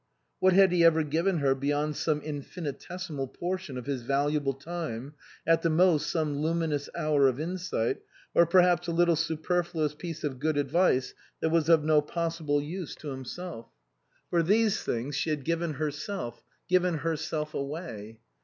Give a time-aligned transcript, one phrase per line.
[0.39, 5.13] What had he ever given her be yond some infinitesimal portion of his valuable time,
[5.45, 8.01] at the most some luminous hour of in sight,
[8.33, 12.95] or perhaps a little superfluous piece of good advice that was of no possible use
[12.95, 14.29] to him 67 THE COSMOPOLITAN self?
[14.31, 18.17] For these things she had given herself given herself away.